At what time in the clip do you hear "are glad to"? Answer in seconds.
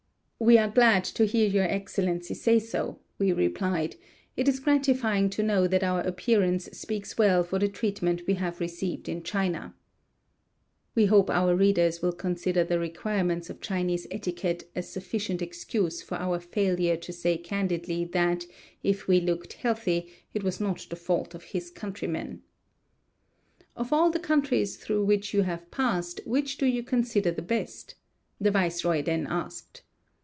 0.57-1.25